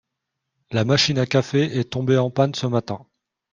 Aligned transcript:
La 0.71 0.83
machine 0.83 1.19
à 1.19 1.27
café 1.27 1.77
est 1.77 1.91
tombée 1.91 2.17
en 2.17 2.31
panne 2.31 2.55
ce 2.55 2.65
matin 2.65 3.05